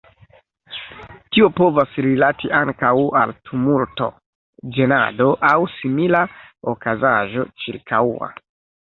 Tio 1.35 1.47
povas 1.57 1.91
rilati 2.05 2.49
ankaŭ 2.59 2.93
al 3.23 3.33
tumulto, 3.49 4.07
ĝenado 4.77 5.27
aŭ 5.51 5.59
simila 5.75 6.23
okazaĵo 6.73 7.45
ĉirkaŭa. 7.65 8.31